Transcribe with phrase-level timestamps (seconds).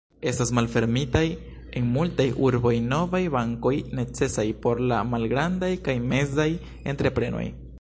[0.29, 1.21] Estas malfermitaj
[1.81, 6.49] en multaj urboj novaj bankoj necesaj por la malgrandaj kaj mezaj
[6.95, 7.47] entreprenoj.